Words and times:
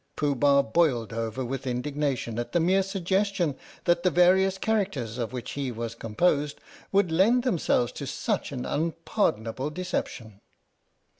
Pooh 0.15 0.33
Bah 0.33 0.63
boiled 0.63 1.13
over 1.13 1.45
with 1.45 1.67
indignation 1.67 2.39
at 2.39 2.53
the 2.53 2.59
mere 2.59 2.81
suggestion 2.81 3.55
that 3.83 4.01
the 4.01 4.09
various 4.09 4.57
characters 4.57 5.19
of 5.19 5.31
which 5.31 5.51
he 5.51 5.71
was 5.71 5.93
composed 5.93 6.59
would 6.91 7.11
lend 7.11 7.43
themselves 7.43 7.91
to 7.91 8.07
such 8.07 8.51
an 8.51 8.65
unpardonable 8.65 9.69
deception. 9.69 10.39